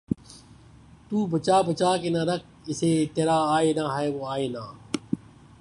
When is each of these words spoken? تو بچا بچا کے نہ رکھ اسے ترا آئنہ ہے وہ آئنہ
تو 1.09 1.17
بچا 1.31 1.57
بچا 1.67 1.91
کے 2.01 2.09
نہ 2.09 2.21
رکھ 2.29 2.45
اسے 2.69 2.91
ترا 3.13 3.37
آئنہ 3.55 3.85
ہے 3.95 4.07
وہ 4.09 4.23
آئنہ 4.27 4.63